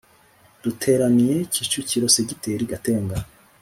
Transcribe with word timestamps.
Duteraniye 0.63 1.35
Kicukiro 1.53 2.07
Segiteri 2.15 2.69
Gatenga 2.71 3.17